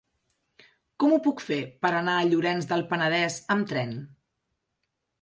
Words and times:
Com 1.03 1.13
ho 1.15 1.19
puc 1.27 1.43
fer 1.51 1.59
per 1.87 1.93
anar 1.99 2.17
a 2.21 2.25
Llorenç 2.31 2.71
del 2.75 2.85
Penedès 2.95 3.41
amb 3.57 3.73
tren? 3.75 3.97